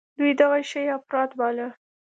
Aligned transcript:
دوى 0.17 0.31
دغه 0.39 0.59
شى 0.69 0.83
اپرات 0.97 1.31
باله. 1.39 1.67